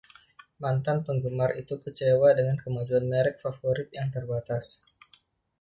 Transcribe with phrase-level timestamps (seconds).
[0.63, 4.65] Mantan penggemar itu kecewa dengan kemajuan merek favorit yang terbatas.